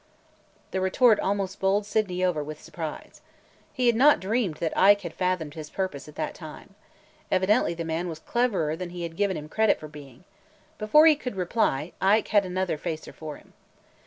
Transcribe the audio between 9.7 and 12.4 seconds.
for being. Before he could reply, Ike